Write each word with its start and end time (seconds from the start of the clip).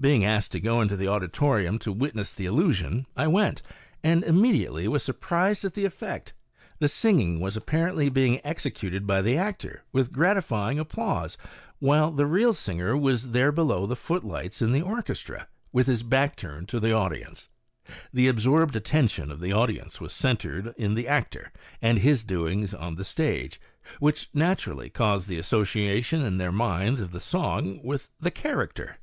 Being 0.00 0.24
asked 0.24 0.50
to 0.50 0.60
go 0.60 0.80
into 0.80 0.96
the 0.96 1.06
auditorium 1.06 1.78
to 1.78 1.92
witness 1.92 2.32
the 2.34 2.44
illusion, 2.44 3.06
I 3.16 3.28
went, 3.28 3.62
and 4.02 4.24
immediately 4.24 4.88
was 4.88 5.04
surprised 5.04 5.64
at 5.64 5.74
the 5.74 5.84
effect— 5.84 6.34
the 6.80 6.88
singing 6.88 7.38
was 7.38 7.56
apparently 7.56 8.08
being 8.08 8.40
executed 8.42 9.06
by 9.06 9.22
the 9.22 9.36
actor, 9.36 9.84
with 9.92 10.10
gratifying 10.10 10.80
applause, 10.80 11.38
while 11.78 12.10
the 12.10 12.26
real 12.26 12.52
singer 12.52 12.96
was 12.96 13.28
there 13.30 13.52
below 13.52 13.86
the 13.86 13.94
footlights 13.94 14.60
in 14.60 14.72
the 14.72 14.82
orchestra, 14.82 15.46
with 15.72 15.86
his 15.86 16.02
back 16.02 16.34
turned 16.34 16.68
to 16.70 16.80
the 16.80 16.92
audi 16.92 17.22
ence. 17.22 17.48
The 18.12 18.26
absorbed 18.26 18.74
attention 18.74 19.30
of 19.30 19.38
the 19.38 19.52
audience 19.52 20.00
was 20.00 20.12
centred 20.12 20.74
in 20.78 20.94
the 20.94 21.06
actor 21.06 21.52
and 21.80 21.98
his 22.00 22.24
doings 22.24 22.74
on 22.74 22.96
the 22.96 23.04
stage, 23.04 23.60
which 24.00 24.30
naturally 24.34 24.90
caused 24.90 25.28
the 25.28 25.38
association 25.38 26.22
in 26.22 26.38
their 26.38 26.50
minds 26.50 27.00
of 27.00 27.12
the 27.12 27.20
song 27.20 27.78
with 27.84 28.08
the 28.18 28.32
character. 28.32 28.96